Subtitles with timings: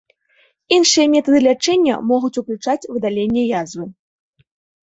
[0.77, 3.85] Іншыя метады лячэння могуць уключаць выдаленне язвы.